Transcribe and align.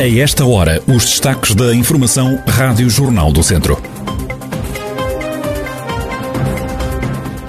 A 0.00 0.06
esta 0.06 0.46
hora, 0.46 0.80
os 0.86 1.04
destaques 1.04 1.56
da 1.56 1.74
Informação 1.74 2.40
Rádio 2.46 2.88
Jornal 2.88 3.32
do 3.32 3.42
Centro. 3.42 3.76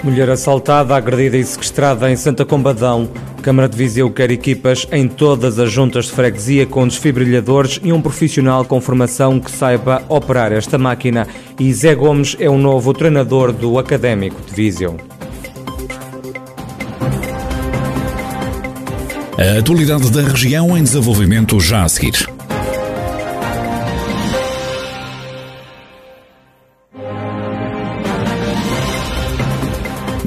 Mulher 0.04 0.31
assaltada, 0.31 0.96
agredida 0.96 1.38
e 1.38 1.44
sequestrada 1.44 2.10
em 2.10 2.15
Santa 2.15 2.44
Combadão. 2.44 3.08
Câmara 3.44 3.70
de 3.70 3.78
Viseu 3.78 4.10
quer 4.10 4.31
equipas 4.31 4.88
em 4.92 5.08
todas 5.08 5.60
as 5.60 5.72
juntas 5.72 6.06
de 6.06 6.12
freguesia 6.12 6.65
com 6.65 6.88
desfibrilhadores 6.88 7.79
e 7.83 7.94
um 7.94 8.01
profissional 8.01 8.66
com 8.66 8.81
formação 8.81 9.40
que 9.40 9.52
saiba 9.52 10.02
operar 10.10 10.52
esta 10.52 10.76
máquina. 10.76 11.28
E 11.60 11.72
Zé 11.72 11.94
Gomes 11.94 12.36
é 12.40 12.50
o 12.50 12.58
novo 12.58 12.96
treinador 12.96 13.54
do 13.54 13.78
Académico 13.78 14.42
de 14.42 14.56
Viseu. 14.56 14.97
A 19.38 19.59
atualidade 19.59 20.09
da 20.09 20.23
região 20.23 20.76
em 20.76 20.81
desenvolvimento 20.81 21.59
já 21.59 21.84
a 21.84 21.88
seguir. 21.88 22.39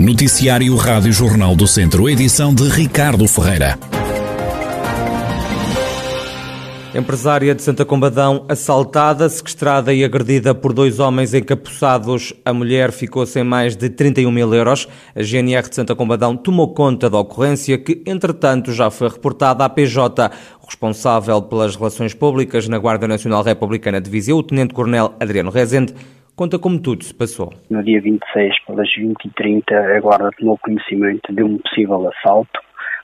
Noticiário 0.03 0.75
Rádio 0.75 1.13
Jornal 1.13 1.55
do 1.55 1.65
Centro, 1.65 2.11
edição 2.11 2.53
de 2.53 2.69
Ricardo 2.69 3.29
Ferreira. 3.29 3.79
Empresária 6.93 7.55
de 7.55 7.63
Santa 7.63 7.85
Combadão 7.85 8.45
assaltada, 8.49 9.29
sequestrada 9.29 9.95
e 9.95 10.03
agredida 10.03 10.53
por 10.57 10.73
dois 10.73 10.99
homens 10.99 11.33
encapuçados. 11.35 12.35
A 12.45 12.53
mulher 12.53 12.91
ficou 12.91 13.25
sem 13.25 13.45
mais 13.45 13.77
de 13.77 13.89
31 13.89 14.33
mil 14.33 14.53
euros. 14.53 14.89
A 15.15 15.23
GNR 15.23 15.69
de 15.69 15.77
Santa 15.77 15.95
Combadão 15.95 16.37
tomou 16.37 16.75
conta 16.75 17.09
da 17.09 17.21
ocorrência 17.21 17.79
que, 17.79 18.03
entretanto, 18.05 18.73
já 18.73 18.91
foi 18.91 19.09
reportada 19.09 19.65
à 19.65 19.69
PJ. 19.69 20.33
O 20.61 20.67
responsável 20.67 21.41
pelas 21.43 21.77
relações 21.77 22.13
públicas 22.13 22.67
na 22.67 22.77
Guarda 22.77 23.07
Nacional 23.07 23.45
Republicana 23.45 24.01
de 24.01 24.11
Viseu, 24.11 24.39
o 24.39 24.43
Tenente-Coronel 24.43 25.15
Adriano 25.21 25.53
Rezende, 25.53 25.95
conta 26.37 26.59
como 26.59 26.81
tudo 26.81 27.05
se 27.05 27.15
passou. 27.15 27.53
No 27.71 27.83
dia 27.83 28.01
26, 28.01 28.65
pelas 28.67 28.89
20h30, 28.89 29.97
a 29.97 30.01
Guarda 30.01 30.31
tomou 30.39 30.59
conhecimento 30.59 31.33
de 31.33 31.43
um 31.43 31.59
possível 31.59 32.09
assalto, 32.09 32.61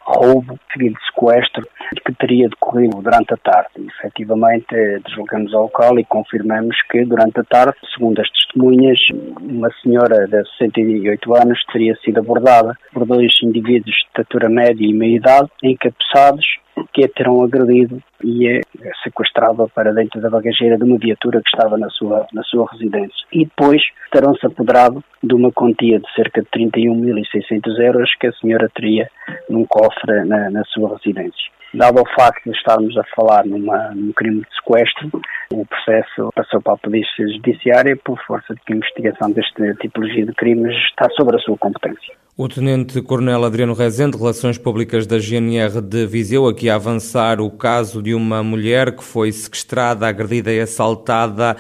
roubo, 0.09 0.59
seguido 0.73 0.95
de 0.95 1.07
sequestro, 1.07 1.69
que 2.05 2.15
teria 2.15 2.49
decorrido 2.49 3.03
durante 3.03 3.35
a 3.35 3.37
tarde. 3.37 3.71
E, 3.79 3.87
efetivamente, 3.87 4.75
deslocamos 5.05 5.53
ao 5.55 5.63
local 5.65 5.99
e 5.99 6.05
confirmamos 6.05 6.77
que, 6.91 7.05
durante 7.05 7.41
a 7.41 7.45
tarde, 7.45 7.77
segundo 7.95 8.21
as 8.21 8.31
testemunhas, 8.31 8.99
uma 9.41 9.71
senhora 9.83 10.27
de 10.27 10.43
68 10.59 11.35
anos 11.35 11.63
teria 11.73 11.95
sido 11.97 12.21
abordada 12.21 12.77
por 12.93 13.07
dois 13.07 13.33
indivíduos 13.43 13.85
de 13.85 14.07
estatura 14.09 14.49
média 14.49 14.87
e 14.87 14.95
meia-idade, 14.95 15.51
encabeçados, 15.63 16.47
que 16.93 17.05
a 17.05 17.09
terão 17.09 17.43
agredido 17.43 18.03
e 18.23 18.49
é 18.49 18.61
sequestrada 19.03 19.67
para 19.75 19.93
dentro 19.93 20.21
da 20.21 20.31
bagageira 20.31 20.77
de 20.77 20.85
uma 20.85 20.99
viatura 20.99 21.41
que 21.41 21.49
estava 21.49 21.77
na 21.77 21.89
sua, 21.91 22.27
na 22.33 22.43
sua 22.43 22.67
residência. 22.71 23.27
E 23.33 23.45
depois 23.45 23.83
terão-se 24.13 24.45
apoderado 24.47 25.03
de 25.23 25.35
uma 25.35 25.53
quantia 25.53 25.99
de 25.99 26.15
cerca 26.15 26.43
de 26.43 26.49
31.600 26.49 27.79
euros 27.81 28.11
que 28.21 28.27
a 28.27 28.33
senhora 28.33 28.69
teria 28.75 29.09
num 29.49 29.65
cofre 29.67 30.25
na, 30.25 30.51
na 30.51 30.65
sua 30.65 30.97
residência. 30.97 31.59
Dado 31.75 32.01
o 32.01 32.09
facto 32.19 32.51
de 32.51 32.57
estarmos 32.57 32.97
a 32.97 33.05
falar 33.15 33.45
numa, 33.45 33.91
num 33.95 34.13
crime 34.13 34.41
de 34.41 34.55
sequestro, 34.55 35.21
o 35.53 35.67
processo 35.67 36.31
passou 36.35 36.63
para 36.63 36.75
a 36.75 36.79
Polícia 36.79 37.29
Judiciária 37.29 37.95
por 38.03 38.19
força 38.25 38.55
de 38.55 38.61
que 38.63 38.73
a 38.73 38.77
investigação 38.77 39.31
desta 39.31 39.75
tipologia 39.75 40.25
de 40.25 40.33
crimes 40.33 40.75
está 40.91 41.11
sobre 41.11 41.37
a 41.37 41.39
sua 41.41 41.59
competência. 41.59 42.15
O 42.41 42.49
Tenente-Coronel 42.49 43.45
Adriano 43.45 43.75
Rezende, 43.75 44.17
Relações 44.17 44.57
Públicas 44.57 45.09
da 45.09 45.19
GNR 45.19 45.81
de 45.81 46.07
Viseu, 46.07 46.47
aqui 46.47 46.71
a 46.71 46.77
avançar 46.77 47.41
o 47.41 47.51
caso 47.51 48.01
de 48.01 48.15
uma 48.15 48.45
mulher 48.45 48.95
que 48.95 49.03
foi 49.03 49.33
sequestrada, 49.33 50.07
agredida 50.07 50.53
e 50.53 50.61
assaltada 50.61 51.57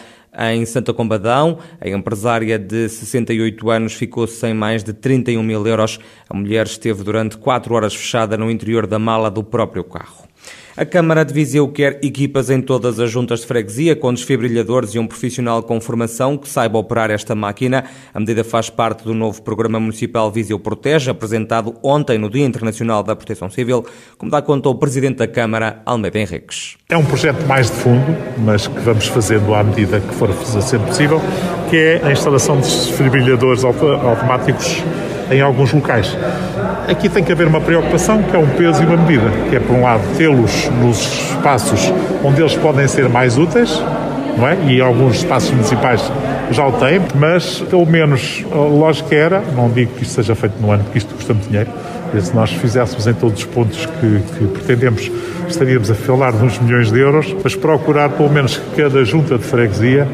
em 0.52 0.64
Santa 0.64 0.94
Combadão. 0.94 1.58
A 1.80 1.88
empresária 1.88 2.56
de 2.56 2.88
68 2.88 3.68
anos 3.68 3.94
ficou 3.94 4.28
sem 4.28 4.54
mais 4.54 4.84
de 4.84 4.92
31 4.92 5.42
mil 5.42 5.66
euros. 5.66 5.98
A 6.30 6.36
mulher 6.36 6.66
esteve 6.66 7.02
durante 7.02 7.36
quatro 7.36 7.74
horas 7.74 7.92
fechada 7.92 8.36
no 8.36 8.48
interior 8.48 8.86
da 8.86 9.00
mala 9.00 9.32
do 9.32 9.42
próprio 9.42 9.82
carro. 9.82 10.28
A 10.78 10.86
Câmara 10.86 11.24
de 11.24 11.34
Viseu 11.34 11.66
quer 11.66 11.98
equipas 12.04 12.50
em 12.50 12.60
todas 12.60 13.00
as 13.00 13.10
juntas 13.10 13.40
de 13.40 13.46
freguesia 13.46 13.96
com 13.96 14.14
desfibrilhadores 14.14 14.94
e 14.94 14.98
um 15.00 15.08
profissional 15.08 15.60
com 15.60 15.80
formação 15.80 16.38
que 16.38 16.48
saiba 16.48 16.78
operar 16.78 17.10
esta 17.10 17.34
máquina. 17.34 17.82
A 18.14 18.20
medida 18.20 18.44
faz 18.44 18.70
parte 18.70 19.02
do 19.02 19.12
novo 19.12 19.42
Programa 19.42 19.80
Municipal 19.80 20.30
Viseu 20.30 20.56
Protege, 20.56 21.10
apresentado 21.10 21.74
ontem 21.82 22.16
no 22.16 22.30
Dia 22.30 22.46
Internacional 22.46 23.02
da 23.02 23.16
Proteção 23.16 23.50
Civil, 23.50 23.84
como 24.16 24.30
dá 24.30 24.40
conta 24.40 24.68
o 24.68 24.74
Presidente 24.76 25.16
da 25.16 25.26
Câmara, 25.26 25.82
Almeida 25.84 26.20
Henriques. 26.20 26.76
É 26.90 26.96
um 26.96 27.04
projeto 27.04 27.44
mais 27.48 27.68
de 27.68 27.76
fundo, 27.78 28.16
mas 28.38 28.68
que 28.68 28.78
vamos 28.78 29.08
fazendo 29.08 29.52
à 29.56 29.64
medida 29.64 29.98
que 29.98 30.14
for 30.14 30.32
sempre 30.62 30.86
possível, 30.86 31.20
que 31.70 31.76
é 31.76 32.04
a 32.04 32.12
instalação 32.12 32.60
de 32.60 32.68
desfibrilhadores 32.68 33.64
automáticos 33.64 34.80
em 35.30 35.40
alguns 35.40 35.72
locais. 35.72 36.16
Aqui 36.88 37.08
tem 37.08 37.22
que 37.22 37.32
haver 37.32 37.46
uma 37.46 37.60
preocupação, 37.60 38.22
que 38.22 38.34
é 38.34 38.38
um 38.38 38.48
peso 38.48 38.82
e 38.82 38.86
uma 38.86 38.96
medida, 38.96 39.30
que 39.50 39.56
é, 39.56 39.60
por 39.60 39.76
um 39.76 39.82
lado, 39.82 40.02
tê-los 40.16 40.70
nos 40.82 41.30
espaços 41.30 41.92
onde 42.24 42.40
eles 42.40 42.54
podem 42.56 42.88
ser 42.88 43.08
mais 43.08 43.36
úteis, 43.36 43.82
não 44.36 44.48
é? 44.48 44.56
e 44.66 44.80
alguns 44.80 45.16
espaços 45.16 45.50
municipais 45.50 46.02
já 46.50 46.66
o 46.66 46.72
têm, 46.72 47.00
mas 47.14 47.60
pelo 47.68 47.84
menos 47.84 48.44
a 48.50 48.56
lógica 48.56 49.14
era, 49.14 49.42
não 49.54 49.68
digo 49.68 49.92
que 49.94 50.02
isto 50.02 50.14
seja 50.14 50.34
feito 50.34 50.54
no 50.60 50.70
ano, 50.70 50.84
porque 50.84 50.98
isto 50.98 51.14
custa 51.14 51.34
muito 51.34 51.48
dinheiro, 51.48 51.70
se 52.20 52.34
nós 52.34 52.50
fizéssemos 52.50 53.06
em 53.06 53.12
todos 53.12 53.40
os 53.40 53.44
pontos 53.44 53.84
que, 53.84 54.20
que 54.38 54.46
pretendemos, 54.46 55.10
estaríamos 55.46 55.90
a 55.90 55.94
falar 55.94 56.32
de 56.32 56.42
uns 56.42 56.58
milhões 56.58 56.90
de 56.90 56.98
euros, 56.98 57.34
mas 57.42 57.54
procurar 57.54 58.10
pelo 58.10 58.30
menos 58.30 58.56
que 58.56 58.82
cada 58.82 59.04
junta 59.04 59.36
de 59.36 59.44
freguesia, 59.44 60.08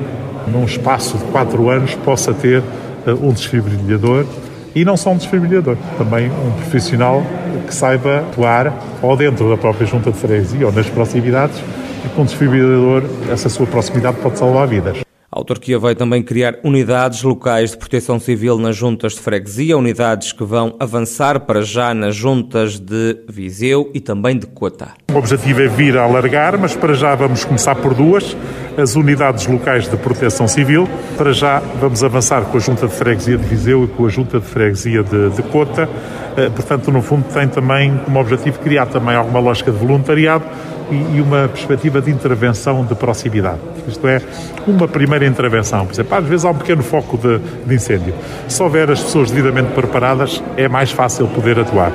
num 0.49 0.65
espaço 0.65 1.17
de 1.19 1.25
quatro 1.25 1.71
anos, 1.71 1.95
possa 2.05 2.35
ter 2.35 2.61
uh, 3.07 3.13
um 3.23 3.33
desfibrilhador 3.33 4.27
e 4.75 4.85
não 4.85 4.97
só 4.97 5.13
um 5.13 5.17
desfibrilhador, 5.17 5.77
também 5.97 6.31
um 6.31 6.53
profissional 6.53 7.23
que 7.67 7.75
saiba 7.75 8.19
atuar 8.19 8.73
ou 9.01 9.17
dentro 9.17 9.49
da 9.49 9.57
própria 9.57 9.87
junta 9.87 10.11
de 10.11 10.19
freguesia 10.19 10.67
ou 10.67 10.73
nas 10.73 10.89
proximidades 10.89 11.57
e 12.05 12.09
com 12.09 12.23
um 12.23 12.25
desfibrilhador 12.25 13.05
essa 13.31 13.49
sua 13.49 13.67
proximidade 13.67 14.19
pode 14.19 14.39
salvar 14.39 14.67
vidas. 14.67 15.04
A 15.35 15.39
autarquia 15.39 15.81
vai 15.81 15.97
também 15.97 16.23
criar 16.23 16.55
unidades 16.63 17.25
locais 17.25 17.73
de 17.73 17.77
proteção 17.77 18.21
civil 18.21 18.57
nas 18.57 18.77
juntas 18.77 19.15
de 19.15 19.21
freguesia, 19.21 19.77
unidades 19.77 20.33
que 20.33 20.45
vão 20.45 20.77
avançar 20.79 21.41
para 21.41 21.61
já 21.61 21.93
nas 21.93 22.15
juntas 22.15 22.79
de 22.79 23.19
Viseu 23.29 23.91
e 23.93 23.99
também 23.99 24.39
de 24.39 24.47
Cota. 24.47 24.91
O 25.13 25.17
objetivo 25.17 25.61
é 25.61 25.67
vir 25.67 25.99
a 25.99 26.05
alargar, 26.05 26.57
mas 26.57 26.77
para 26.77 26.95
já 26.95 27.17
vamos 27.17 27.45
começar 27.45 27.75
por 27.75 27.95
duas, 27.95 28.37
as 28.79 28.95
unidades 28.95 29.45
locais 29.49 29.89
de 29.89 29.97
proteção 29.97 30.47
civil. 30.47 30.89
Para 31.17 31.33
já 31.33 31.59
vamos 31.81 32.05
avançar 32.05 32.43
com 32.45 32.57
a 32.57 32.61
junta 32.61 32.87
de 32.87 32.95
freguesia 32.95 33.37
de 33.37 33.45
Viseu 33.45 33.83
e 33.83 33.89
com 33.89 34.07
a 34.07 34.09
junta 34.09 34.39
de 34.39 34.47
freguesia 34.47 35.03
de, 35.03 35.31
de 35.31 35.43
Cota. 35.43 35.89
Eh, 36.37 36.49
portanto, 36.49 36.93
no 36.93 37.03
fundo, 37.03 37.25
tem 37.35 37.49
também 37.49 37.97
como 38.05 38.21
objetivo 38.21 38.61
criar 38.61 38.87
também 38.87 39.17
alguma 39.17 39.41
lógica 39.41 39.73
de 39.73 39.79
voluntariado 39.79 40.45
e 40.91 41.21
uma 41.21 41.49
perspectiva 41.49 42.01
de 42.01 42.11
intervenção 42.11 42.85
de 42.85 42.95
proximidade. 42.95 43.61
Isto 43.89 44.07
é, 44.07 44.21
uma 44.67 44.89
primeira 44.89 45.27
intervenção. 45.27 45.87
Por 45.87 45.93
exemplo, 45.93 46.17
às 46.17 46.25
vezes 46.25 46.45
há 46.45 46.51
um 46.51 46.59
pequeno 46.59 46.83
foco 46.83 47.17
de, 47.17 47.39
de 47.39 47.75
incêndio. 47.75 48.15
Se 48.49 48.63
houver 48.63 48.91
as 48.91 49.03
pessoas 49.03 49.31
devidamente 49.31 49.73
preparadas, 49.73 50.43
é 50.57 50.69
mais 50.69 50.91
fácil 50.91 51.27
poder 51.29 51.59
atuar. 51.59 51.93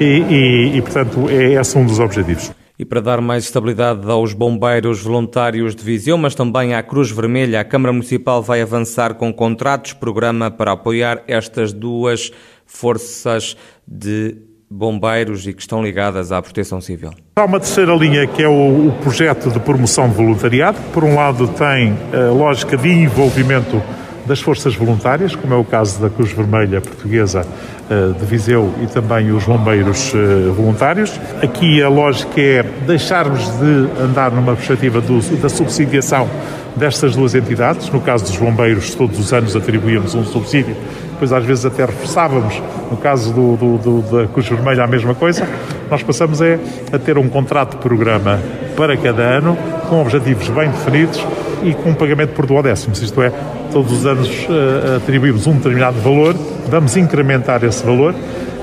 E, 0.00 0.04
e, 0.04 0.76
e 0.76 0.82
portanto, 0.82 1.28
é 1.30 1.54
esse 1.54 1.76
um 1.78 1.86
dos 1.86 1.98
objetivos. 1.98 2.50
E 2.78 2.84
para 2.84 3.00
dar 3.00 3.22
mais 3.22 3.44
estabilidade 3.44 4.06
aos 4.10 4.34
bombeiros 4.34 5.02
voluntários 5.02 5.74
de 5.74 5.82
Viseu, 5.82 6.18
mas 6.18 6.34
também 6.34 6.74
à 6.74 6.82
Cruz 6.82 7.10
Vermelha, 7.10 7.60
a 7.60 7.64
Câmara 7.64 7.90
Municipal 7.90 8.42
vai 8.42 8.60
avançar 8.60 9.14
com 9.14 9.32
contratos, 9.32 9.94
programa 9.94 10.50
para 10.50 10.72
apoiar 10.72 11.22
estas 11.26 11.72
duas 11.72 12.30
forças 12.66 13.56
de 13.88 14.36
bombeiros 14.70 15.46
e 15.46 15.52
que 15.52 15.60
estão 15.60 15.82
ligadas 15.82 16.32
à 16.32 16.42
proteção 16.42 16.80
civil. 16.80 17.10
Há 17.36 17.44
uma 17.44 17.60
terceira 17.60 17.94
linha 17.94 18.26
que 18.26 18.42
é 18.42 18.48
o, 18.48 18.88
o 18.88 18.92
projeto 19.02 19.50
de 19.50 19.60
promoção 19.60 20.08
de 20.08 20.14
voluntariado. 20.14 20.78
Por 20.92 21.04
um 21.04 21.14
lado, 21.14 21.48
tem 21.48 21.96
a 22.12 22.30
lógica 22.32 22.76
de 22.76 22.88
envolvimento 22.88 23.82
das 24.26 24.40
forças 24.40 24.74
voluntárias, 24.74 25.34
como 25.34 25.54
é 25.54 25.56
o 25.56 25.64
caso 25.64 26.00
da 26.00 26.10
Cruz 26.10 26.32
Vermelha 26.32 26.80
Portuguesa 26.80 27.46
eh, 27.88 28.12
de 28.18 28.26
Viseu 28.26 28.72
e 28.82 28.86
também 28.86 29.30
os 29.30 29.44
bombeiros 29.44 30.12
eh, 30.14 30.50
voluntários. 30.50 31.18
Aqui 31.42 31.82
a 31.82 31.88
lógica 31.88 32.40
é 32.40 32.62
deixarmos 32.86 33.46
de 33.58 34.02
andar 34.02 34.30
numa 34.32 34.54
perspectiva 34.54 35.00
do, 35.00 35.20
da 35.40 35.48
subsidiação 35.48 36.28
destas 36.76 37.14
duas 37.14 37.34
entidades. 37.34 37.88
No 37.90 38.00
caso 38.00 38.24
dos 38.24 38.36
bombeiros, 38.36 38.94
todos 38.94 39.18
os 39.18 39.32
anos 39.32 39.54
atribuímos 39.54 40.14
um 40.14 40.24
subsídio 40.24 40.76
depois 41.16 41.32
às 41.32 41.44
vezes 41.44 41.64
até 41.64 41.84
reforçávamos, 41.86 42.62
no 42.90 42.96
caso 42.98 43.32
do, 43.32 43.56
do, 43.56 43.78
do, 43.78 44.02
da 44.02 44.28
Cruz 44.28 44.46
Vermelha 44.48 44.84
a 44.84 44.86
mesma 44.86 45.14
coisa, 45.14 45.48
nós 45.90 46.02
passamos 46.02 46.42
é, 46.42 46.58
a 46.92 46.98
ter 46.98 47.16
um 47.16 47.26
contrato 47.26 47.76
de 47.76 47.78
programa 47.78 48.38
para 48.76 48.96
cada 48.98 49.22
ano, 49.22 49.56
com 49.88 50.02
objetivos 50.02 50.48
bem 50.50 50.68
definidos 50.68 51.24
e 51.62 51.74
com 51.74 51.90
um 51.90 51.94
pagamento 51.94 52.32
por 52.34 52.46
duodécimos, 52.46 53.02
isto 53.02 53.22
é, 53.22 53.32
todos 53.72 53.92
os 53.92 54.06
anos 54.06 54.28
uh, 54.48 54.96
atribuímos 54.96 55.46
um 55.46 55.54
determinado 55.54 56.00
valor, 56.00 56.34
vamos 56.68 56.96
incrementar 56.96 57.64
esse 57.64 57.84
valor 57.84 58.14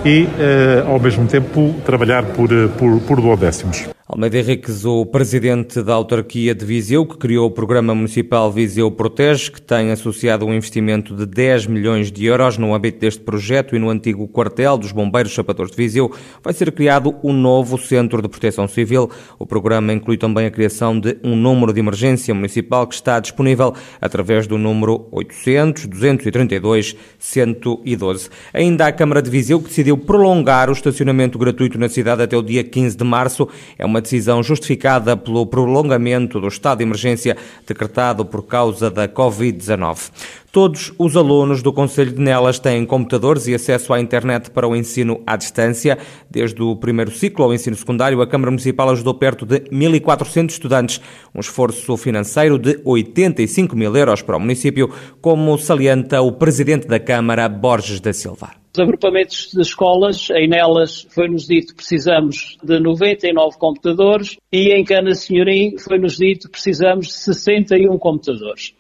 e, 0.05 0.23
uh, 0.23 0.91
ao 0.91 0.99
mesmo 0.99 1.25
tempo, 1.27 1.73
trabalhar 1.85 2.23
por, 2.23 2.49
por, 2.77 2.99
por 3.01 3.21
duodécimos. 3.21 3.92
Almeida 4.05 4.38
Henriques, 4.38 4.83
o 4.83 5.05
presidente 5.05 5.81
da 5.81 5.94
autarquia 5.94 6.53
de 6.53 6.65
Viseu, 6.65 7.05
que 7.05 7.15
criou 7.15 7.47
o 7.47 7.51
programa 7.51 7.95
municipal 7.95 8.51
Viseu 8.51 8.91
Protege, 8.91 9.50
que 9.50 9.61
tem 9.61 9.91
associado 9.91 10.45
um 10.45 10.53
investimento 10.53 11.15
de 11.15 11.25
10 11.25 11.67
milhões 11.67 12.11
de 12.11 12.25
euros 12.25 12.57
no 12.57 12.75
âmbito 12.75 13.00
deste 13.00 13.21
projeto 13.21 13.77
e 13.77 13.79
no 13.79 13.89
antigo 13.89 14.27
quartel 14.27 14.77
dos 14.77 14.91
Bombeiros 14.91 15.33
Sapadores 15.33 15.71
de 15.71 15.77
Viseu, 15.77 16.11
vai 16.44 16.51
ser 16.51 16.69
criado 16.73 17.15
um 17.23 17.31
novo 17.31 17.77
Centro 17.77 18.21
de 18.21 18.27
Proteção 18.27 18.67
Civil. 18.67 19.09
O 19.39 19.45
programa 19.45 19.94
inclui 19.94 20.17
também 20.17 20.47
a 20.47 20.51
criação 20.51 21.00
de 21.00 21.17
um 21.23 21.33
número 21.33 21.71
de 21.71 21.79
emergência 21.79 22.33
municipal 22.33 22.85
que 22.85 22.95
está 22.95 23.21
disponível 23.21 23.73
através 24.01 24.47
do 24.47 24.57
número 24.57 25.07
800 25.13 25.85
232 25.85 26.97
112. 27.17 28.29
Ainda 28.53 28.85
a 28.85 28.91
Câmara 28.91 29.21
de 29.21 29.29
Viseu, 29.29 29.61
que 29.61 29.69
decidiu 29.69 29.97
prolongar 29.97 30.69
o 30.69 30.73
estacionamento 30.73 31.39
gratuito 31.39 31.79
na 31.79 31.88
cidade 31.88 32.21
até 32.21 32.35
o 32.35 32.41
dia 32.41 32.65
15 32.65 32.97
de 32.97 33.03
março, 33.05 33.47
é 33.77 33.85
uma 33.92 33.92
decisão 34.01 34.43
justificada 34.43 35.15
pelo 35.17 35.45
prolongamento 35.45 36.39
do 36.39 36.47
estado 36.47 36.79
de 36.79 36.83
emergência 36.83 37.37
decretado 37.65 38.25
por 38.25 38.43
causa 38.43 38.89
da 38.89 39.07
Covid-19. 39.07 40.11
Todos 40.53 40.93
os 40.99 41.17
alunos 41.17 41.63
do 41.63 41.73
Conselho 41.73 42.11
de 42.11 42.21
Nelas 42.21 42.59
têm 42.59 42.85
computadores 42.85 43.47
e 43.47 43.55
acesso 43.55 43.91
à 43.91 43.99
internet 43.99 44.51
para 44.51 44.67
o 44.67 44.75
ensino 44.75 45.19
à 45.25 45.35
distância. 45.35 45.97
Desde 46.29 46.61
o 46.61 46.75
primeiro 46.75 47.09
ciclo 47.09 47.43
ao 47.43 47.53
ensino 47.53 47.75
secundário, 47.75 48.21
a 48.21 48.27
Câmara 48.27 48.51
Municipal 48.51 48.91
ajudou 48.91 49.15
perto 49.15 49.47
de 49.47 49.61
1.400 49.71 50.51
estudantes, 50.51 51.01
um 51.33 51.39
esforço 51.39 51.97
financeiro 51.97 52.59
de 52.59 52.79
85 52.85 53.75
mil 53.75 53.97
euros 53.97 54.21
para 54.21 54.37
o 54.37 54.39
município, 54.39 54.91
como 55.19 55.57
salienta 55.57 56.21
o 56.21 56.31
presidente 56.31 56.87
da 56.87 56.99
Câmara, 56.99 57.49
Borges 57.49 57.99
da 57.99 58.13
Silva. 58.13 58.62
Os 58.75 58.81
agrupamentos 58.81 59.51
de 59.53 59.61
escolas, 59.61 60.31
em 60.31 60.47
nelas 60.47 61.05
foi-nos 61.11 61.45
dito 61.45 61.67
que 61.67 61.75
precisamos 61.75 62.57
de 62.63 62.79
99 62.79 63.55
computadores 63.59 64.35
e 64.51 64.73
em 64.73 64.83
Cana 64.83 65.13
Senhorim 65.13 65.77
foi-nos 65.77 66.17
dito 66.17 66.47
que 66.47 66.53
precisamos 66.53 67.05
de 67.05 67.13
61 67.13 67.99
computadores 67.99 68.73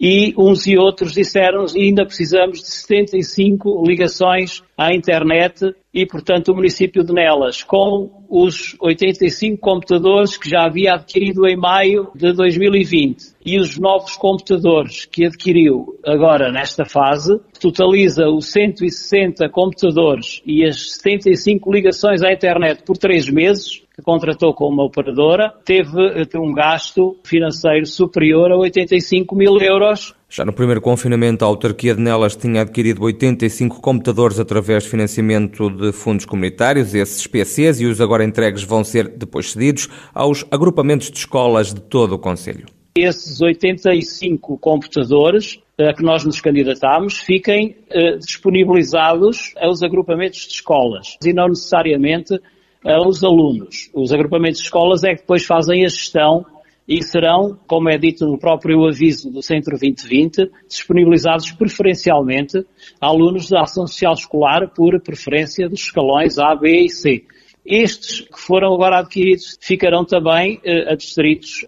e 0.00 0.32
uns 0.38 0.66
e 0.66 0.78
outros 0.78 1.12
disseram-nos 1.12 1.76
ainda 1.76 2.06
precisamos 2.06 2.60
de 2.60 2.70
75 2.70 3.84
ligações 3.86 4.62
à 4.76 4.94
internet 4.94 5.74
e, 5.92 6.06
portanto, 6.06 6.52
o 6.52 6.54
município 6.54 7.04
de 7.04 7.12
Nelas, 7.12 7.62
com 7.62 8.24
os 8.30 8.76
85 8.80 9.58
computadores 9.58 10.38
que 10.38 10.48
já 10.48 10.64
havia 10.64 10.94
adquirido 10.94 11.46
em 11.46 11.56
maio 11.56 12.08
de 12.14 12.32
2020 12.32 13.34
e 13.44 13.58
os 13.58 13.76
novos 13.76 14.16
computadores 14.16 15.04
que 15.04 15.26
adquiriu 15.26 15.98
agora 16.06 16.50
nesta 16.50 16.84
fase, 16.84 17.38
totaliza 17.60 18.28
os 18.28 18.50
160 18.52 19.48
computadores 19.50 20.40
e 20.46 20.64
as 20.64 20.92
75 20.94 21.72
ligações 21.72 22.22
à 22.22 22.32
internet 22.32 22.84
por 22.84 22.96
três 22.96 23.28
meses, 23.28 23.82
que 23.89 23.89
contratou 24.00 24.54
com 24.54 24.66
uma 24.66 24.84
operadora, 24.84 25.52
teve 25.64 25.90
um 26.36 26.52
gasto 26.52 27.16
financeiro 27.24 27.86
superior 27.86 28.50
a 28.52 28.56
85 28.56 29.34
mil 29.34 29.58
euros 29.60 30.14
já 30.32 30.44
no 30.44 30.52
primeiro 30.52 30.80
confinamento, 30.80 31.44
a 31.44 31.48
autarquia 31.48 31.92
de 31.92 32.00
Nelas 32.00 32.36
tinha 32.36 32.62
adquirido 32.62 33.02
85 33.02 33.80
computadores 33.80 34.38
através 34.38 34.84
de 34.84 34.88
financiamento 34.88 35.68
de 35.68 35.90
fundos 35.90 36.24
comunitários, 36.24 36.94
esses 36.94 37.26
PCs, 37.26 37.80
e 37.80 37.86
os 37.86 38.00
agora 38.00 38.22
entregues 38.22 38.62
vão 38.62 38.84
ser 38.84 39.08
depois 39.08 39.50
cedidos 39.50 39.88
aos 40.14 40.44
agrupamentos 40.48 41.10
de 41.10 41.18
escolas 41.18 41.74
de 41.74 41.80
todo 41.80 42.12
o 42.12 42.18
Conselho. 42.18 42.66
Esses 42.94 43.40
85 43.40 44.56
computadores 44.58 45.58
a 45.76 45.92
que 45.94 46.02
nós 46.04 46.24
nos 46.24 46.40
candidatámos 46.40 47.18
fiquem 47.18 47.76
eh, 47.90 48.16
disponibilizados 48.16 49.52
aos 49.60 49.82
agrupamentos 49.82 50.46
de 50.46 50.52
escolas 50.52 51.16
e 51.24 51.32
não 51.32 51.48
necessariamente 51.48 52.38
aos 52.84 53.22
alunos. 53.22 53.90
Os 53.94 54.12
agrupamentos 54.12 54.58
de 54.58 54.64
escolas 54.64 55.04
é 55.04 55.14
que 55.14 55.20
depois 55.20 55.44
fazem 55.44 55.84
a 55.84 55.88
gestão 55.88 56.44
e 56.88 57.02
serão, 57.02 57.56
como 57.68 57.88
é 57.88 57.96
dito 57.96 58.26
no 58.26 58.36
próprio 58.36 58.84
aviso 58.84 59.30
do 59.30 59.42
Centro 59.42 59.78
2020, 59.78 60.50
disponibilizados 60.68 61.52
preferencialmente 61.52 62.66
a 63.00 63.06
alunos 63.06 63.48
da 63.48 63.62
ação 63.62 63.86
social 63.86 64.14
escolar 64.14 64.68
por 64.74 65.00
preferência 65.00 65.68
dos 65.68 65.82
escalões 65.82 66.36
A, 66.38 66.54
B 66.56 66.86
e 66.86 66.88
C. 66.88 67.24
Estes 67.64 68.22
que 68.22 68.40
foram 68.40 68.74
agora 68.74 68.98
adquiridos 68.98 69.56
ficarão 69.60 70.04
também 70.04 70.60
eh, 70.64 70.96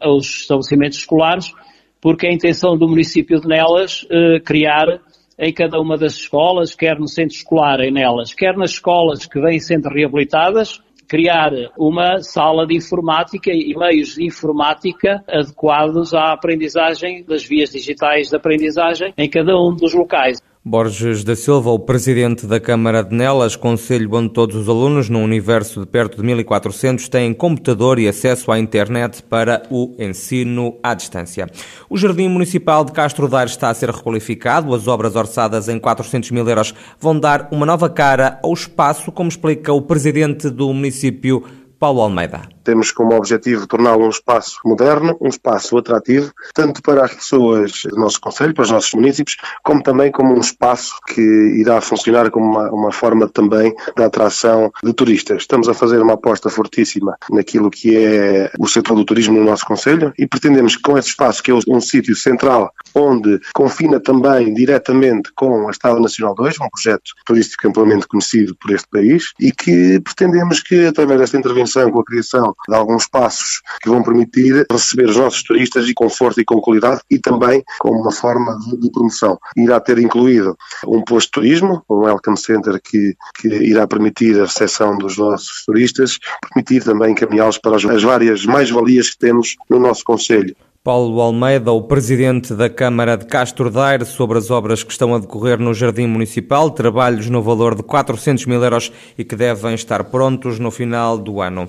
aos 0.00 0.41
estabelecimentos 0.41 0.99
escolares, 0.99 1.53
porque 2.00 2.26
a 2.26 2.32
intenção 2.32 2.76
do 2.76 2.88
município 2.88 3.41
de 3.41 3.47
Nelas 3.47 4.05
eh, 4.11 4.41
criar 4.41 5.00
em 5.38 5.53
cada 5.53 5.81
uma 5.81 5.97
das 5.97 6.14
escolas, 6.14 6.75
quer 6.75 6.99
no 6.99 7.06
centro 7.06 7.37
escolar 7.37 7.81
em 7.81 7.93
Nelas, 7.93 8.35
quer 8.35 8.56
nas 8.56 8.73
escolas 8.73 9.26
que 9.26 9.41
vêm 9.41 9.61
sendo 9.61 9.88
reabilitadas, 9.88 10.82
criar 11.08 11.50
uma 11.78 12.22
sala 12.22 12.66
de 12.66 12.76
informática 12.76 13.50
e 13.52 13.75
meios 13.76 14.14
de 14.14 14.25
informática 14.25 15.22
adequados 15.28 16.14
à 16.14 16.32
aprendizagem 16.32 17.25
das 17.25 17.44
vias 17.44 17.70
digitais 17.70 18.28
de 18.28 18.37
aprendizagem 18.37 19.12
em 19.16 19.28
cada 19.28 19.56
um 19.56 19.75
dos 19.75 19.94
locais. 19.94 20.40
Borges 20.64 21.25
da 21.25 21.35
Silva, 21.35 21.70
o 21.73 21.79
presidente 21.81 22.47
da 22.47 22.61
Câmara 22.61 23.03
de 23.03 23.12
Nelas, 23.12 23.56
conselho 23.56 24.14
onde 24.14 24.32
todos 24.32 24.55
os 24.55 24.69
alunos, 24.69 25.09
num 25.09 25.25
universo 25.25 25.81
de 25.81 25.87
perto 25.87 26.19
de 26.19 26.23
1400, 26.23 27.09
têm 27.09 27.35
computador 27.35 27.99
e 27.99 28.06
acesso 28.06 28.53
à 28.53 28.61
internet 28.61 29.25
para 29.25 29.64
o 29.69 29.93
ensino 29.99 30.79
à 30.81 30.94
distância. 30.94 31.49
O 31.91 31.99
Jardim 31.99 32.29
Municipal 32.29 32.85
de 32.85 32.93
Castro 32.93 33.26
Daire 33.26 33.50
está 33.50 33.70
a 33.70 33.75
ser 33.75 33.91
requalificado. 33.91 34.73
As 34.73 34.87
obras 34.87 35.17
orçadas 35.17 35.69
em 35.69 35.81
400 35.81 36.31
mil 36.31 36.49
euros 36.49 36.73
vão 37.00 37.19
dar 37.19 37.49
uma 37.50 37.67
nova 37.67 37.91
cara 37.91 38.38
ao 38.41 38.53
espaço, 38.53 39.11
como 39.11 39.29
explica 39.29 39.73
o 39.73 39.82
presidente 39.82 40.49
do 40.49 40.73
município, 40.73 41.43
Paulo 41.76 42.03
Almeida. 42.03 42.43
Temos 42.64 42.91
como 42.93 43.14
objetivo 43.17 43.67
torná-lo 43.67 44.06
um 44.06 44.11
espaço 44.11 44.59
moderno, 44.64 45.17
um 45.20 45.29
espaço 45.29 45.76
atrativo, 45.76 46.32
tanto 46.55 46.82
para 46.82 47.05
as 47.05 47.14
pessoas 47.14 47.82
do 47.85 47.97
nosso 47.97 48.20
Conselho, 48.20 48.55
para 48.55 48.62
os 48.62 48.70
nossos 48.70 48.93
municípios, 48.93 49.37
como 49.62 49.82
também 49.82 50.11
como 50.12 50.35
um 50.35 50.41
espaço 50.41 50.94
que 51.06 51.20
irá 51.20 51.81
funcionar 51.81 52.31
como 52.31 52.47
uma, 52.47 52.70
uma 52.70 52.93
forma 52.93 53.29
também 53.29 53.75
da 53.97 54.06
atração 54.06 54.70
de 54.82 54.93
turistas. 54.93 55.43
Estamos 55.43 55.69
a 55.69 55.75
fazer 55.75 56.00
uma 56.00 56.14
aposta 56.14 56.49
fortíssima 56.49 57.17
naquilo 57.31 57.70
que 57.70 57.97
é 57.97 58.50
o 58.59 58.67
setor 58.67 58.94
do 58.94 59.05
turismo 59.05 59.38
no 59.38 59.44
nosso 59.44 59.64
Conselho 59.64 60.12
e 60.19 60.26
pretendemos 60.26 60.76
que 60.76 60.82
com 60.82 60.99
esse 60.99 61.09
espaço, 61.09 61.43
que 61.43 61.50
é 61.50 61.55
um 61.55 61.81
sítio 61.81 62.14
central, 62.14 62.73
onde 62.94 63.41
confina 63.55 64.00
também 64.00 64.53
diretamente 64.53 65.31
com 65.35 65.69
a 65.69 65.70
Estrada 65.70 66.00
Nacional 66.00 66.35
2, 66.35 66.61
um 66.61 66.69
projeto 66.69 67.12
turístico 67.25 67.69
amplamente 67.69 68.06
conhecido 68.06 68.55
por 68.61 68.70
este 68.73 68.88
país, 68.88 69.32
e 69.41 69.53
que 69.53 70.00
pretendemos 70.00 70.61
que, 70.61 70.87
através 70.87 71.20
desta 71.20 71.37
intervenção, 71.37 71.91
com 71.91 72.00
a 72.00 72.05
criação 72.05 72.51
de 72.69 72.75
alguns 72.75 73.06
passos 73.06 73.62
que 73.82 73.88
vão 73.88 74.02
permitir 74.02 74.66
receber 74.71 75.09
os 75.09 75.16
nossos 75.16 75.42
turistas 75.42 75.88
e 75.88 75.94
conforto 75.94 76.40
e 76.40 76.44
com 76.44 76.61
qualidade 76.61 77.00
e 77.11 77.18
também 77.18 77.62
como 77.78 78.00
uma 78.00 78.12
forma 78.12 78.56
de, 78.59 78.78
de 78.78 78.90
promoção. 78.90 79.38
Irá 79.56 79.80
ter 79.80 79.99
incluído 79.99 80.56
um 80.87 81.02
posto 81.02 81.26
de 81.26 81.32
turismo, 81.32 81.82
um 81.88 82.00
welcome 82.00 82.38
center 82.38 82.80
que, 82.82 83.14
que 83.40 83.49
irá 83.49 83.87
permitir 83.87 84.40
a 84.40 84.44
recepção 84.44 84.97
dos 84.97 85.16
nossos 85.16 85.64
turistas, 85.64 86.18
permitir 86.49 86.85
também 86.85 87.12
encaminhá-los 87.12 87.59
para 87.59 87.76
as, 87.76 87.85
as 87.85 88.02
várias 88.02 88.44
mais-valias 88.44 89.11
que 89.11 89.18
temos 89.18 89.56
no 89.68 89.78
nosso 89.78 90.04
Conselho. 90.04 90.54
Paulo 90.85 91.21
Almeida, 91.21 91.71
o 91.71 91.85
presidente 91.85 92.54
da 92.54 92.68
Câmara 92.68 93.16
de 93.16 93.25
Castro 93.26 93.71
Daire, 93.71 94.04
sobre 94.04 94.37
as 94.37 94.50
obras 94.50 94.82
que 94.82 94.90
estão 94.90 95.14
a 95.14 95.21
decorrer 95.21 95.56
no 95.61 95.73
Jardim 95.73 96.09
Municipal, 96.09 96.73
trabalhos 96.73 97.30
no 97.30 97.40
valor 97.40 97.76
de 97.76 97.85
400 97.85 98.47
mil 98.47 98.61
euros 98.61 98.90
e 99.16 99.23
que 99.23 99.37
devem 99.37 99.75
estar 99.75 100.02
prontos 100.02 100.59
no 100.59 100.73
final 100.73 101.16
do 101.16 101.40
ano. 101.40 101.68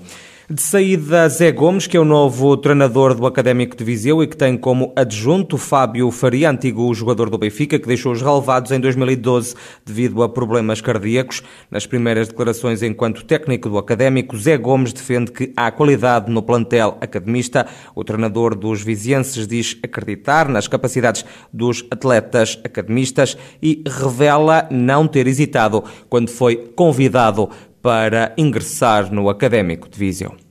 De 0.53 0.61
saída, 0.61 1.27
Zé 1.29 1.51
Gomes, 1.51 1.87
que 1.87 1.97
é 1.97 1.99
o 1.99 2.05
novo 2.05 2.55
treinador 2.55 3.15
do 3.15 3.25
Académico 3.25 3.75
de 3.75 3.83
Viseu 3.83 4.21
e 4.21 4.27
que 4.27 4.37
tem 4.37 4.55
como 4.55 4.93
adjunto 4.95 5.57
Fábio 5.57 6.11
Faria, 6.11 6.51
antigo 6.51 6.93
jogador 6.93 7.27
do 7.31 7.39
Benfica, 7.39 7.79
que 7.79 7.87
deixou 7.87 8.11
os 8.11 8.21
relevados 8.21 8.69
em 8.69 8.79
2012 8.79 9.55
devido 9.83 10.21
a 10.21 10.29
problemas 10.29 10.79
cardíacos. 10.79 11.41
Nas 11.71 11.87
primeiras 11.87 12.27
declarações 12.27 12.83
enquanto 12.83 13.25
técnico 13.25 13.67
do 13.67 13.79
Académico, 13.79 14.37
Zé 14.37 14.55
Gomes 14.55 14.93
defende 14.93 15.31
que 15.31 15.51
há 15.57 15.71
qualidade 15.71 16.31
no 16.31 16.43
plantel 16.43 16.99
academista. 17.01 17.65
O 17.95 18.03
treinador 18.03 18.53
dos 18.53 18.83
vizienses 18.83 19.47
diz 19.47 19.79
acreditar 19.81 20.47
nas 20.47 20.67
capacidades 20.67 21.25
dos 21.51 21.83
atletas 21.89 22.59
academistas 22.63 23.35
e 23.59 23.81
revela 23.87 24.67
não 24.69 25.07
ter 25.07 25.25
hesitado 25.25 25.83
quando 26.07 26.29
foi 26.29 26.57
convidado 26.75 27.49
para 27.81 28.33
ingressar 28.37 29.11
no 29.11 29.27
Académico 29.29 29.89
de 29.89 29.97
Viseu? 29.97 30.42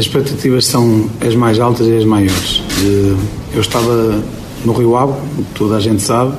As 0.00 0.06
expectativas 0.06 0.64
são 0.64 1.10
as 1.20 1.34
mais 1.34 1.60
altas 1.60 1.86
e 1.86 1.94
as 1.94 2.06
maiores. 2.06 2.62
Eu 3.52 3.60
estava 3.60 4.24
no 4.64 4.72
Rio 4.72 4.96
Ave, 4.96 5.12
toda 5.54 5.76
a 5.76 5.80
gente 5.80 6.00
sabe, 6.00 6.32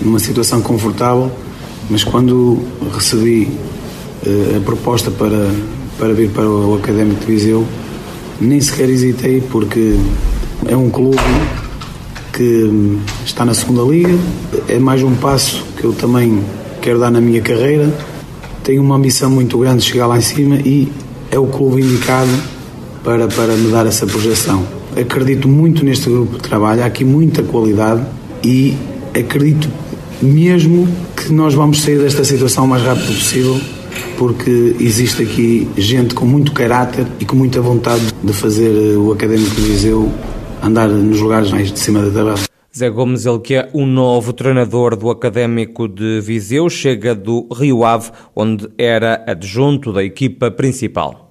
numa 0.00 0.18
situação 0.18 0.62
confortável, 0.62 1.30
mas 1.90 2.02
quando 2.02 2.62
recebi 2.94 3.52
eh, 4.26 4.56
a 4.56 4.60
proposta 4.60 5.10
para, 5.10 5.50
para 5.98 6.14
vir 6.14 6.30
para 6.30 6.48
o 6.48 6.76
Académico 6.76 7.20
de 7.20 7.26
Viseu, 7.26 7.66
nem 8.40 8.58
sequer 8.62 8.88
hesitei, 8.88 9.42
porque 9.50 9.98
é 10.64 10.74
um 10.74 10.88
clube 10.88 11.18
que 12.32 12.98
está 13.22 13.44
na 13.44 13.52
segunda 13.52 13.82
liga, 13.82 14.18
é 14.66 14.78
mais 14.78 15.02
um 15.02 15.14
passo 15.14 15.62
que 15.76 15.84
eu 15.84 15.92
também 15.92 16.42
quero 16.80 16.98
dar 16.98 17.10
na 17.10 17.20
minha 17.20 17.42
carreira 17.42 17.92
tenho 18.62 18.80
uma 18.80 18.96
ambição 18.96 19.30
muito 19.30 19.58
grande 19.58 19.84
de 19.84 19.90
chegar 19.90 20.06
lá 20.06 20.16
em 20.16 20.22
cima 20.22 20.56
e 20.56 20.90
é 21.30 21.38
o 21.38 21.46
clube 21.46 21.82
indicado 21.82 22.30
para, 23.04 23.28
para 23.28 23.54
me 23.54 23.70
dar 23.70 23.86
essa 23.86 24.06
projeção. 24.06 24.66
Acredito 24.96 25.46
muito 25.46 25.84
neste 25.84 26.08
grupo 26.08 26.36
de 26.36 26.42
trabalho, 26.42 26.82
há 26.82 26.86
aqui 26.86 27.04
muita 27.04 27.42
qualidade 27.42 28.04
e 28.42 28.74
acredito 29.16 29.68
mesmo 30.22 30.88
que 31.16 31.32
nós 31.32 31.54
vamos 31.54 31.82
sair 31.82 31.98
desta 31.98 32.24
situação 32.24 32.64
o 32.64 32.68
mais 32.68 32.82
rápido 32.82 33.06
possível, 33.08 33.60
porque 34.16 34.74
existe 34.80 35.22
aqui 35.22 35.68
gente 35.76 36.14
com 36.14 36.24
muito 36.24 36.52
caráter 36.52 37.06
e 37.20 37.24
com 37.24 37.36
muita 37.36 37.60
vontade 37.60 38.02
de 38.22 38.32
fazer 38.32 38.70
eh, 38.70 38.96
o 38.96 39.12
Académico 39.12 39.54
de 39.54 39.62
Viseu 39.62 40.10
andar 40.62 40.88
nos 40.88 41.20
lugares 41.20 41.50
mais 41.50 41.70
de 41.70 41.78
cima 41.78 42.00
da 42.00 42.10
tabela. 42.10 42.38
Zé 42.76 42.90
Gomes, 42.90 43.24
ele 43.24 43.38
que 43.38 43.54
é 43.54 43.68
o 43.72 43.86
novo 43.86 44.32
treinador 44.32 44.96
do 44.96 45.08
Académico 45.10 45.86
de 45.86 46.20
Viseu, 46.20 46.68
chega 46.68 47.14
do 47.14 47.46
Rio 47.52 47.84
Ave, 47.84 48.10
onde 48.34 48.68
era 48.76 49.22
adjunto 49.28 49.92
da 49.92 50.02
equipa 50.02 50.50
principal. 50.50 51.23